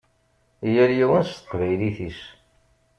Yal 0.73 0.91
yiwen 0.97 1.23
s 1.25 1.31
teqbaylit-is. 1.33 2.19